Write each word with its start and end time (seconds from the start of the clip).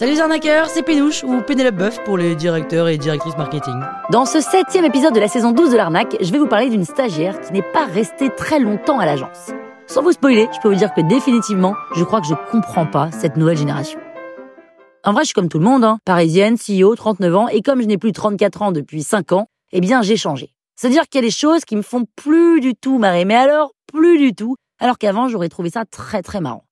Salut 0.00 0.12
les 0.12 0.20
arnaqueurs, 0.22 0.70
c'est 0.70 0.82
Pénouche 0.82 1.24
ou 1.24 1.42
Pénélope 1.42 1.74
Boeuf 1.74 2.02
pour 2.04 2.16
les 2.16 2.34
directeurs 2.34 2.88
et 2.88 2.96
directrices 2.96 3.36
marketing. 3.36 3.74
Dans 4.10 4.24
ce 4.24 4.40
septième 4.40 4.86
épisode 4.86 5.12
de 5.12 5.20
la 5.20 5.28
saison 5.28 5.52
12 5.52 5.72
de 5.72 5.76
l'arnaque, 5.76 6.16
je 6.22 6.32
vais 6.32 6.38
vous 6.38 6.46
parler 6.46 6.70
d'une 6.70 6.86
stagiaire 6.86 7.38
qui 7.42 7.52
n'est 7.52 7.60
pas 7.60 7.84
restée 7.84 8.30
très 8.34 8.58
longtemps 8.58 8.98
à 8.98 9.04
l'agence. 9.04 9.50
Sans 9.86 10.02
vous 10.02 10.12
spoiler, 10.12 10.48
je 10.54 10.60
peux 10.62 10.70
vous 10.70 10.78
dire 10.78 10.94
que 10.94 11.02
définitivement, 11.02 11.74
je 11.94 12.02
crois 12.02 12.22
que 12.22 12.26
je 12.26 12.34
comprends 12.50 12.86
pas 12.86 13.10
cette 13.10 13.36
nouvelle 13.36 13.58
génération. 13.58 14.00
En 15.04 15.12
vrai, 15.12 15.24
je 15.24 15.26
suis 15.26 15.34
comme 15.34 15.50
tout 15.50 15.58
le 15.58 15.66
monde, 15.66 15.84
hein. 15.84 15.98
parisienne, 16.06 16.56
CEO, 16.56 16.94
39 16.94 17.36
ans, 17.36 17.48
et 17.48 17.60
comme 17.60 17.82
je 17.82 17.86
n'ai 17.86 17.98
plus 17.98 18.12
34 18.12 18.62
ans 18.62 18.72
depuis 18.72 19.02
5 19.02 19.32
ans, 19.32 19.48
eh 19.70 19.82
bien 19.82 20.00
j'ai 20.00 20.16
changé. 20.16 20.54
C'est-à-dire 20.76 21.02
qu'il 21.10 21.20
y 21.20 21.24
a 21.24 21.26
des 21.26 21.30
choses 21.30 21.66
qui 21.66 21.76
me 21.76 21.82
font 21.82 22.06
plus 22.16 22.60
du 22.60 22.74
tout 22.74 22.96
marrer, 22.96 23.26
mais 23.26 23.36
alors 23.36 23.72
plus 23.92 24.16
du 24.16 24.34
tout, 24.34 24.56
alors 24.78 24.96
qu'avant 24.96 25.28
j'aurais 25.28 25.50
trouvé 25.50 25.68
ça 25.68 25.84
très 25.84 26.22
très 26.22 26.40
marrant. 26.40 26.64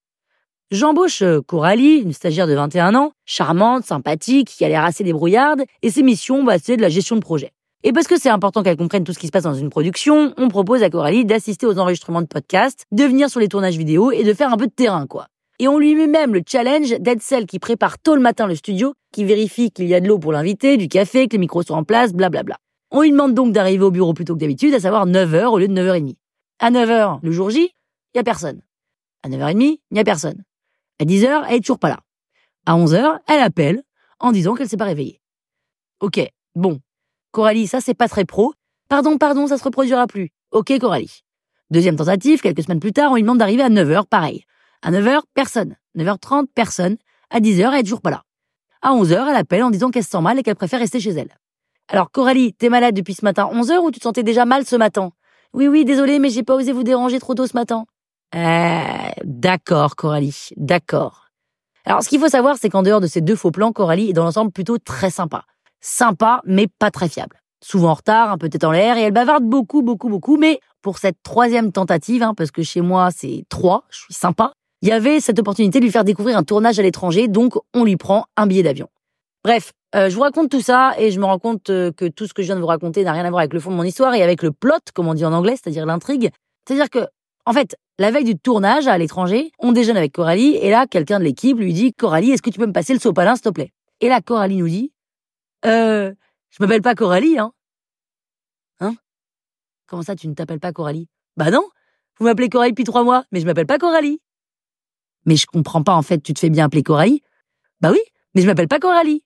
J'embauche 0.71 1.23
euh, 1.23 1.41
Coralie, 1.41 1.97
une 1.97 2.13
stagiaire 2.13 2.47
de 2.47 2.53
21 2.53 2.95
ans, 2.95 3.13
charmante, 3.25 3.85
sympathique, 3.85 4.49
qui 4.49 4.67
a 4.67 4.69
l'air 4.69 4.85
assez 4.85 5.03
débrouillarde, 5.03 5.63
et 5.81 5.91
ses 5.91 6.03
missions, 6.03 6.45
bah, 6.45 6.59
c'est 6.63 6.77
de 6.77 6.83
la 6.83 6.91
gestion 6.91 7.17
de 7.17 7.23
projet. 7.23 7.53
Et 7.85 7.93
parce 7.95 8.07
que 8.07 8.21
c'est 8.21 8.29
important 8.29 8.63
qu'elle 8.63 8.77
comprenne 8.77 9.03
tout 9.03 9.15
ce 9.15 9.19
qui 9.19 9.29
se 9.29 9.33
passe 9.33 9.45
dans 9.45 9.55
une 9.55 9.71
production, 9.71 10.35
on 10.37 10.49
propose 10.49 10.83
à 10.83 10.91
Coralie 10.91 11.25
d'assister 11.25 11.65
aux 11.65 11.79
enregistrements 11.79 12.21
de 12.21 12.27
podcasts, 12.27 12.85
de 12.93 13.03
venir 13.05 13.31
sur 13.31 13.41
les 13.41 13.49
tournages 13.49 13.79
vidéo 13.79 14.11
et 14.11 14.25
de 14.25 14.35
faire 14.35 14.53
un 14.53 14.59
peu 14.59 14.67
de 14.67 14.73
terrain, 14.73 15.07
quoi. 15.07 15.29
Et 15.59 15.69
on 15.69 15.79
lui 15.79 15.95
met 15.95 16.07
même 16.07 16.35
le 16.35 16.43
challenge 16.47 16.91
d'être 17.01 17.23
celle 17.23 17.47
qui 17.47 17.59
prépare 17.59 17.99
tôt 17.99 18.15
le 18.15 18.21
matin 18.21 18.47
le 18.47 18.55
studio, 18.55 18.93
qui 19.11 19.25
vérifie 19.25 19.71
qu'il 19.71 19.87
y 19.87 19.95
a 19.95 20.01
de 20.01 20.07
l'eau 20.07 20.19
pour 20.19 20.33
l'invité, 20.33 20.77
du 20.77 20.89
café, 20.89 21.29
que 21.29 21.33
les 21.33 21.39
micros 21.39 21.63
sont 21.63 21.75
en 21.75 21.85
place, 21.85 22.13
blablabla. 22.13 22.59
On 22.91 23.01
lui 23.01 23.11
demande 23.11 23.33
donc 23.33 23.55
d'arriver 23.55 23.85
au 23.85 23.91
bureau 23.91 24.13
plus 24.13 24.27
tôt 24.27 24.35
que 24.35 24.41
d'habitude, 24.41 24.75
à 24.75 24.81
savoir 24.81 25.07
9h 25.07 25.47
au 25.47 25.59
lieu 25.59 25.69
de 25.69 25.75
9h30. 25.75 26.17
À 26.59 26.71
9h, 26.71 27.21
le 27.23 27.33
jour 27.33 27.49
J, 27.49 27.71
il 28.15 28.19
y 28.19 28.21
a 28.21 28.23
personne. 28.23 28.61
À 29.23 29.31
9h30, 29.31 29.63
il 29.63 29.79
n'y 29.95 30.01
a 30.01 30.05
personne. 30.05 30.45
À 31.01 31.05
10h, 31.05 31.45
elle 31.49 31.57
est 31.57 31.61
toujours 31.61 31.79
pas 31.79 31.89
là. 31.89 32.01
À 32.67 32.75
11h, 32.77 33.21
elle 33.29 33.41
appelle 33.41 33.83
en 34.21 34.33
disant 34.33 34.55
qu'elle 34.55 34.69
s'est 34.69 34.77
pas 34.77 34.85
réveillée. 34.85 35.21
Ok, 36.01 36.21
bon. 36.55 36.81
Coralie, 37.31 37.67
ça 37.67 37.81
c'est 37.81 37.95
pas 37.95 38.09
très 38.09 38.25
pro. 38.25 38.53
Pardon, 38.89 39.19
pardon, 39.19 39.47
ça 39.47 39.59
se 39.59 39.65
reproduira 39.65 40.07
plus. 40.07 40.31
Ok, 40.51 40.77
Coralie. 40.79 41.23
Deuxième 41.71 41.97
tentative, 41.97 42.41
quelques 42.41 42.63
semaines 42.63 42.81
plus 42.81 42.93
tard, 42.93 43.13
on 43.13 43.17
lui 43.17 43.23
demande 43.23 43.39
d'arriver 43.39 43.63
à 43.63 43.69
9h, 43.69 44.07
pareil. 44.07 44.45
À 44.83 44.91
9h, 44.91 45.21
personne. 45.35 45.77
9h30, 45.97 46.47
personne. 46.55 46.97
À 47.31 47.41
10h, 47.41 47.73
elle 47.73 47.81
est 47.81 47.83
toujours 47.83 48.01
pas 48.01 48.11
là. 48.11 48.23
À 48.81 48.93
11h, 48.93 49.29
elle 49.29 49.37
appelle 49.37 49.63
en 49.63 49.71
disant 49.71 49.91
qu'elle 49.91 50.05
se 50.05 50.11
sent 50.11 50.21
mal 50.21 50.39
et 50.39 50.43
qu'elle 50.43 50.57
préfère 50.57 50.81
rester 50.81 51.01
chez 51.01 51.11
elle. 51.11 51.37
Alors, 51.89 52.11
Coralie, 52.11 52.55
t'es 52.55 52.69
malade 52.69 52.95
depuis 52.95 53.15
ce 53.15 53.25
matin 53.25 53.49
11h 53.53 53.79
ou 53.79 53.91
tu 53.91 53.99
te 53.99 54.05
sentais 54.05 54.23
déjà 54.23 54.45
mal 54.45 54.65
ce 54.65 54.77
matin? 54.77 55.11
Oui, 55.53 55.69
oui, 55.69 55.85
désolé, 55.85 56.19
mais 56.19 56.31
j'ai 56.31 56.43
pas 56.43 56.55
osé 56.55 56.73
vous 56.73 56.83
déranger 56.83 57.19
trop 57.19 57.35
tôt 57.35 57.47
ce 57.47 57.55
matin. 57.55 57.87
Euh, 58.35 59.11
d'accord, 59.25 59.97
Coralie, 59.97 60.51
d'accord. 60.57 61.27
Alors, 61.85 62.03
ce 62.03 62.09
qu'il 62.09 62.21
faut 62.21 62.29
savoir, 62.29 62.57
c'est 62.61 62.69
qu'en 62.69 62.83
dehors 62.83 63.01
de 63.01 63.07
ces 63.07 63.21
deux 63.21 63.37
faux 63.37 63.51
plans, 63.51 63.73
Coralie 63.73 64.11
est 64.11 64.13
dans 64.13 64.25
l'ensemble 64.25 64.53
plutôt 64.53 64.79
très 64.79 65.11
sympa. 65.11 65.45
Sympa, 65.81 66.43
mais 66.45 66.67
pas 66.67 66.91
très 66.91 67.09
fiable. 67.09 67.41
Souvent 67.65 67.91
en 67.91 67.95
retard, 67.95 68.31
un 68.31 68.39
peu 68.39 68.49
tête 68.49 68.65
en 68.65 68.73
l'air, 68.73 68.99
et 68.99 69.03
elle 69.03 69.13
bavarde 69.13 69.45
beaucoup, 69.45 69.83
beaucoup, 69.83 70.09
beaucoup, 70.09 70.37
mais 70.37 70.61
pour 70.83 70.99
cette 70.99 71.17
troisième 71.23 71.73
tentative, 71.73 72.23
hein, 72.23 72.35
parce 72.37 72.51
que 72.51 72.63
chez 72.63 72.81
moi 72.81 73.09
c'est 73.11 73.45
trois, 73.49 73.85
je 73.91 73.99
suis 73.99 74.15
sympa, 74.15 74.53
il 74.81 74.89
y 74.89 74.93
avait 74.93 75.19
cette 75.19 75.39
opportunité 75.39 75.81
de 75.81 75.85
lui 75.85 75.91
faire 75.91 76.05
découvrir 76.05 76.37
un 76.37 76.45
tournage 76.45 76.79
à 76.79 76.83
l'étranger, 76.83 77.27
donc 77.27 77.55
on 77.75 77.85
lui 77.85 77.97
prend 77.97 78.27
un 78.37 78.47
billet 78.47 78.63
d'avion. 78.63 78.89
Bref, 79.43 79.73
euh, 79.95 80.09
je 80.09 80.15
vous 80.15 80.21
raconte 80.21 80.51
tout 80.51 80.61
ça 80.61 80.93
et 80.99 81.11
je 81.11 81.19
me 81.19 81.25
rends 81.25 81.39
compte 81.39 81.71
euh, 81.71 81.91
que 81.91 82.05
tout 82.05 82.27
ce 82.27 82.35
que 82.35 82.43
je 82.43 82.47
viens 82.47 82.57
de 82.57 82.61
vous 82.61 82.67
raconter 82.67 83.03
n'a 83.03 83.13
rien 83.13 83.25
à 83.25 83.31
voir 83.31 83.41
avec 83.41 83.55
le 83.55 83.61
fond 83.61 83.71
de 83.71 83.77
mon 83.77 83.83
histoire 83.83 84.15
et 84.15 84.23
avec 84.23 84.43
le 84.43 84.53
plot, 84.53 84.79
comme 84.95 85.09
on 85.09 85.15
dit 85.15 85.25
en 85.25 85.33
anglais, 85.33 85.57
c'est-à-dire 85.57 85.87
l'intrigue. 85.87 86.31
C'est-à-dire 86.67 86.91
que, 86.91 87.09
en 87.49 87.55
fait, 87.55 87.77
la 87.99 88.11
veille 88.11 88.25
du 88.25 88.39
tournage 88.39 88.89
à 88.89 88.99
l'étranger, 88.99 89.53
on 89.59 89.73
déjeune 89.73 89.97
avec 89.97 90.13
Coralie 90.13 90.57
et 90.57 90.69
là, 90.69 90.87
quelqu'un 90.87 91.19
de 91.19 91.25
l'équipe 91.25 91.57
lui 91.57 91.73
dit 91.73 91.95
Coralie, 91.95 92.31
est-ce 92.31 92.43
que 92.43 92.51
tu 92.51 92.59
peux 92.59 92.67
me 92.67 92.75
passer 92.75 92.93
le 92.93 93.01
sopalin, 93.01 93.37
s'il 93.37 93.45
te 93.45 93.49
plaît? 93.49 93.73
Et 94.03 94.11
là, 94.11 94.21
Coralie 94.21 94.59
nous 94.59 94.69
dit 94.69 94.93
Euh, 95.65 96.13
je 96.51 96.63
m'appelle 96.63 96.83
pas 96.83 96.95
Coralie, 96.95 97.39
hein 97.39 97.55
Hein? 98.81 98.97
Comment 99.87 100.03
ça, 100.03 100.15
tu 100.15 100.29
ne 100.29 100.35
t'appelles 100.35 100.61
pas 100.61 100.73
Coralie? 100.73 101.09
Bah 101.39 101.51
non, 101.51 101.67
vous 102.19 102.27
m'appelez 102.27 102.51
Coralie 102.51 102.73
depuis 102.73 102.85
trois 102.85 103.03
mois, 103.03 103.25
mais 103.33 103.41
je 103.41 103.47
m'appelle 103.47 103.67
pas 103.67 103.79
Coralie. 103.79 104.21
Mais 105.25 105.37
je 105.37 105.47
comprends 105.47 105.83
pas, 105.83 105.95
en 105.95 106.03
fait, 106.03 106.19
tu 106.19 106.35
te 106.35 106.39
fais 106.39 106.51
bien 106.51 106.67
appeler 106.67 106.83
Coralie 106.83 107.23
Bah 107.81 107.93
oui, 107.93 108.01
mais 108.35 108.43
je 108.43 108.47
m'appelle 108.47 108.69
pas 108.69 108.79
Coralie. 108.79 109.25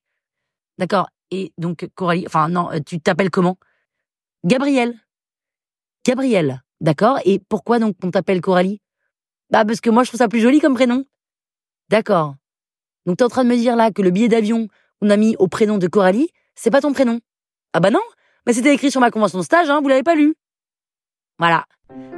D'accord. 0.79 1.09
Et 1.33 1.53
donc, 1.59 1.89
Coralie, 1.97 2.25
enfin 2.29 2.49
non, 2.49 2.71
euh, 2.71 2.79
tu 2.87 3.01
t'appelles 3.01 3.31
comment? 3.31 3.59
Gabriel. 4.45 4.95
Gabriel, 6.07 6.63
d'accord? 6.83 7.19
Et 7.25 7.39
pourquoi 7.49 7.79
donc 7.79 7.97
on 8.03 8.11
t'appelle 8.11 8.41
Coralie? 8.43 8.81
Bah 9.51 9.65
parce 9.65 9.81
que 9.81 9.89
moi 9.89 10.03
je 10.03 10.11
trouve 10.11 10.19
ça 10.19 10.29
plus 10.29 10.41
joli 10.41 10.61
comme 10.61 10.75
prénom. 10.75 11.05
D'accord. 11.89 12.35
Donc 13.07 13.17
t'es 13.17 13.25
en 13.25 13.29
train 13.29 13.45
de 13.45 13.49
me 13.49 13.57
dire 13.57 13.77
là 13.77 13.91
que 13.91 14.03
le 14.03 14.11
billet 14.11 14.29
d'avion 14.29 14.69
qu'on 15.01 15.11
a 15.11 15.17
mis 15.17 15.37
au 15.39 15.49
prénom 15.49 15.79
de 15.79 15.87
Coralie, 15.87 16.29
c'est 16.55 16.71
pas 16.71 16.81
ton 16.81 16.93
prénom 16.93 17.21
Ah 17.73 17.81
bah 17.81 17.91
non, 17.91 18.03
mais 18.47 18.53
c'était 18.53 18.75
écrit 18.75 18.91
sur 18.91 19.01
ma 19.01 19.11
convention 19.11 19.39
de 19.39 19.45
stage, 19.45 19.71
hein, 19.71 19.81
vous 19.81 19.89
l'avez 19.89 20.03
pas 20.03 20.15
lu. 20.15 20.35
Voilà. 21.39 21.65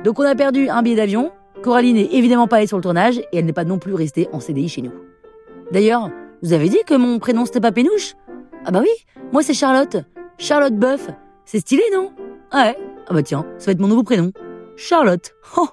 Donc 0.03 0.19
on 0.19 0.25
a 0.25 0.35
perdu 0.35 0.69
un 0.69 0.83
billet 0.83 0.97
d'avion, 0.97 1.33
Coralie 1.63 1.93
n'est 1.93 2.13
évidemment 2.13 2.49
pas 2.49 2.57
allée 2.57 2.67
sur 2.67 2.77
le 2.77 2.83
tournage 2.83 3.19
et 3.19 3.39
elle 3.39 3.47
n'est 3.47 3.53
pas 3.53 3.65
non 3.65 3.79
plus 3.79 3.95
restée 3.95 4.29
en 4.33 4.41
CDI 4.41 4.69
chez 4.69 4.83
nous. 4.83 4.93
D'ailleurs, 5.71 6.11
vous 6.43 6.53
avez 6.53 6.69
dit 6.69 6.81
que 6.87 6.95
mon 6.95 7.19
prénom 7.19 7.47
c'était 7.47 7.61
pas 7.61 7.73
Pénouche? 7.73 8.15
Ah 8.65 8.71
bah 8.71 8.81
oui, 8.83 8.91
moi 9.33 9.43
c'est 9.43 9.55
Charlotte. 9.55 9.97
Charlotte 10.39 10.75
Boeuf. 10.75 11.09
C'est 11.47 11.61
stylé, 11.61 11.83
non? 11.93 12.13
Ouais? 12.53 12.77
Ah 13.07 13.13
bah 13.13 13.23
tiens, 13.23 13.47
ça 13.59 13.67
va 13.67 13.73
être 13.73 13.81
mon 13.81 13.89
nouveau 13.89 14.03
prénom. 14.03 14.33
Charlotte. 14.77 15.33
Oh 15.57 15.73